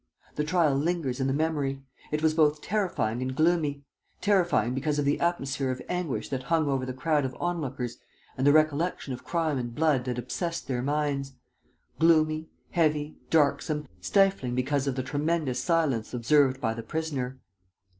The 0.33 0.43
trial 0.43 0.75
lingers 0.77 1.19
in 1.19 1.27
the 1.27 1.31
memory. 1.31 1.83
It 2.09 2.23
was 2.23 2.33
both 2.33 2.63
terrifying 2.63 3.21
and 3.21 3.35
gloomy: 3.35 3.85
terrifying 4.19 4.73
because 4.73 4.97
of 4.97 5.05
the 5.05 5.19
atmosphere 5.19 5.69
of 5.69 5.79
anguish 5.87 6.29
that 6.29 6.41
hung 6.41 6.67
over 6.67 6.87
the 6.87 6.93
crowd 6.93 7.23
of 7.23 7.37
onlookers 7.39 7.99
and 8.35 8.47
the 8.47 8.51
recollection 8.51 9.13
of 9.13 9.23
crime 9.23 9.59
and 9.59 9.75
blood 9.75 10.05
that 10.05 10.17
obsessed 10.17 10.67
their 10.67 10.81
minds: 10.81 11.33
gloomy, 11.99 12.49
heavy, 12.71 13.19
darksome, 13.29 13.87
stifling 13.99 14.55
because 14.55 14.87
of 14.87 14.95
the 14.95 15.03
tremendous 15.03 15.59
silence 15.59 16.15
observed 16.15 16.59
by 16.59 16.73
the 16.73 16.81
prisoner. 16.81 17.37